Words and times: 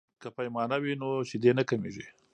که 0.21 0.27
پیمانه 0.37 0.77
وي 0.83 0.93
نو 1.01 1.09
شیدې 1.29 1.51
نه 1.57 1.63
کمیږي. 1.69 2.05